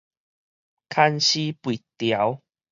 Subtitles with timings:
[0.89, 2.41] 牽詩拔調